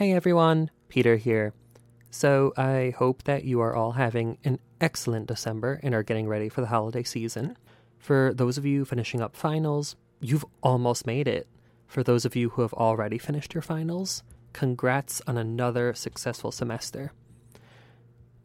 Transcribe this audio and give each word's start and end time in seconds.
Hey 0.00 0.12
everyone, 0.12 0.70
Peter 0.88 1.16
here. 1.16 1.52
So, 2.10 2.54
I 2.56 2.94
hope 2.96 3.24
that 3.24 3.44
you 3.44 3.60
are 3.60 3.76
all 3.76 3.92
having 3.92 4.38
an 4.44 4.58
excellent 4.80 5.26
December 5.26 5.78
and 5.82 5.94
are 5.94 6.02
getting 6.02 6.26
ready 6.26 6.48
for 6.48 6.62
the 6.62 6.68
holiday 6.68 7.02
season. 7.02 7.58
For 7.98 8.32
those 8.32 8.56
of 8.56 8.64
you 8.64 8.86
finishing 8.86 9.20
up 9.20 9.36
finals, 9.36 9.96
you've 10.18 10.46
almost 10.62 11.06
made 11.06 11.28
it. 11.28 11.48
For 11.86 12.02
those 12.02 12.24
of 12.24 12.34
you 12.34 12.48
who 12.48 12.62
have 12.62 12.72
already 12.72 13.18
finished 13.18 13.52
your 13.52 13.60
finals, 13.60 14.22
congrats 14.54 15.20
on 15.26 15.36
another 15.36 15.92
successful 15.92 16.50
semester. 16.50 17.12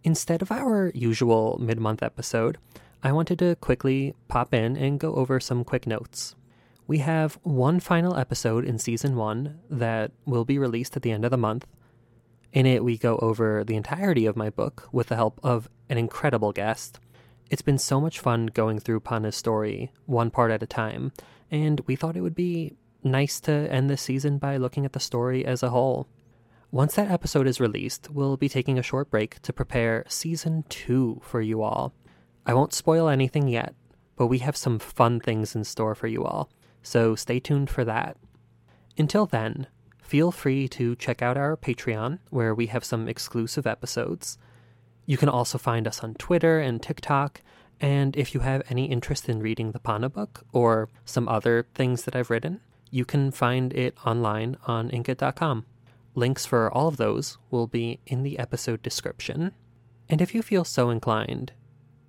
Instead 0.04 0.42
of 0.42 0.52
our 0.52 0.92
usual 0.94 1.58
mid 1.58 1.80
month 1.80 2.04
episode, 2.04 2.58
I 3.02 3.14
wanted 3.14 3.40
to 3.40 3.56
quickly 3.56 4.14
pop 4.28 4.54
in 4.54 4.76
and 4.76 5.00
go 5.00 5.16
over 5.16 5.40
some 5.40 5.64
quick 5.64 5.88
notes. 5.88 6.36
We 6.88 6.99
have 6.99 7.39
one 7.41 7.79
final 7.79 8.15
episode 8.15 8.63
in 8.63 8.77
season 8.77 9.15
one 9.15 9.57
that 9.71 10.11
will 10.23 10.45
be 10.45 10.59
released 10.59 10.95
at 10.95 11.02
the 11.02 11.11
end 11.11 11.25
of 11.25 11.31
the 11.31 11.38
month. 11.38 11.65
In 12.54 12.67
it, 12.67 12.84
we 12.84 12.95
go 12.95 13.17
over 13.17 13.63
the 13.63 13.76
entirety 13.76 14.27
of 14.27 14.35
my 14.35 14.52
book 14.52 14.88
with 14.91 15.07
the 15.07 15.16
help 15.16 15.40
of 15.41 15.67
an 15.90 15.98
incredible 15.98 16.52
guest. 16.52 16.99
It's 17.49 17.63
been 17.63 17.79
so 17.79 17.99
much 17.99 18.20
fun 18.20 18.48
going 18.48 18.79
through 18.79 18.99
Panna's 18.99 19.35
story, 19.35 19.91
one 20.05 20.29
part 20.29 20.52
at 20.52 20.62
a 20.62 20.67
time, 20.67 21.12
and 21.49 21.81
we 21.88 21.95
thought 21.95 22.16
it 22.16 22.21
would 22.21 22.35
be 22.35 22.76
nice 23.04 23.40
to 23.41 23.52
end 23.52 23.90
this 23.90 24.04
season 24.04 24.38
by 24.38 24.57
looking 24.57 24.85
at 24.85 24.93
the 24.93 24.99
story 24.99 25.43
as 25.43 25.63
a 25.63 25.71
whole. 25.71 26.07
Once 26.70 26.93
that 26.93 27.09
episode 27.09 27.48
is 27.48 27.59
released, 27.59 28.12
we'll 28.12 28.38
be 28.38 28.49
taking 28.49 28.77
a 28.77 28.84
short 28.84 29.09
break 29.09 29.41
to 29.41 29.52
prepare 29.52 30.05
season 30.07 30.63
two 30.70 31.20
for 31.23 31.41
you 31.41 31.63
all. 31.63 31.95
I 32.45 32.54
won't 32.54 32.73
spoil 32.73 33.09
anything 33.09 33.48
yet, 33.48 33.73
but 34.15 34.27
we 34.27 34.38
have 34.40 34.55
some 34.55 34.77
fun 34.77 35.20
things 35.20 35.55
in 35.55 35.63
store 35.63 35.95
for 35.95 36.05
you 36.05 36.23
all 36.23 36.52
so 36.85 37.16
stay 37.16 37.39
tuned 37.39 37.70
for 37.70 37.84
that. 37.84 38.16
Until 38.98 39.26
then, 39.26 39.67
feel 40.02 40.31
free 40.31 40.67
to 40.70 40.95
check 40.95 41.21
out 41.21 41.35
our 41.35 41.57
Patreon, 41.57 42.20
where 42.30 42.53
we 42.53 42.67
have 42.67 42.85
some 42.85 43.09
exclusive 43.09 43.66
episodes. 43.66 44.38
You 45.07 45.18
can 45.18 45.27
also 45.27 45.57
find 45.57 45.87
us 45.87 46.04
on 46.04 46.13
Twitter 46.13 46.60
and 46.60 46.82
TikTok, 46.82 47.41
and 47.82 48.15
if 48.15 48.34
you 48.34 48.41
have 48.41 48.62
any 48.70 48.85
interest 48.85 49.27
in 49.27 49.41
reading 49.41 49.71
the 49.71 49.79
Panna 49.79 50.10
book 50.10 50.45
or 50.54 50.90
some 51.04 51.27
other 51.27 51.65
things 51.73 52.04
that 52.04 52.15
I've 52.15 52.29
written, 52.29 52.62
you 52.91 53.04
can 53.04 53.32
find 53.32 53.73
it 53.73 53.98
online 54.05 54.55
on 54.67 54.90
Inkitt.com. 54.91 55.65
Links 56.13 56.45
for 56.45 56.71
all 56.71 56.88
of 56.88 56.98
those 56.98 57.38
will 57.49 57.67
be 57.67 57.99
in 58.05 58.23
the 58.23 58.40
episode 58.40 58.82
description. 58.82 59.51
And 60.07 60.21
if 60.21 60.34
you 60.35 60.41
feel 60.41 60.63
so 60.63 60.90
inclined, 60.91 61.51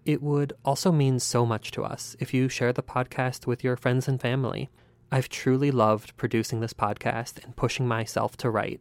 it 0.07 0.23
would 0.23 0.53
also 0.65 0.93
mean 0.93 1.19
so 1.19 1.45
much 1.45 1.73
to 1.73 1.83
us 1.83 2.17
if 2.21 2.33
you 2.33 2.49
share 2.49 2.73
the 2.73 2.83
podcast 2.83 3.47
with 3.47 3.65
your 3.65 3.77
friends 3.77 4.07
and 4.07 4.21
family. 4.21 4.71
I've 5.11 5.29
truly 5.29 5.71
loved 5.71 6.17
producing 6.17 6.61
this 6.61 6.73
podcast 6.73 7.45
and 7.45 7.57
pushing 7.57 7.87
myself 7.89 8.37
to 8.39 8.51
write, 8.51 8.81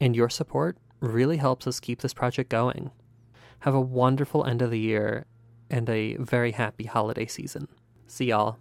and 0.00 0.14
your 0.14 0.28
support 0.28 0.76
really 1.00 1.36
helps 1.36 1.66
us 1.66 1.80
keep 1.80 2.00
this 2.00 2.14
project 2.14 2.50
going. 2.50 2.90
Have 3.60 3.74
a 3.74 3.80
wonderful 3.80 4.44
end 4.44 4.60
of 4.60 4.70
the 4.70 4.78
year 4.78 5.26
and 5.70 5.88
a 5.88 6.16
very 6.16 6.52
happy 6.52 6.84
holiday 6.84 7.26
season. 7.26 7.68
See 8.08 8.26
y'all. 8.26 8.58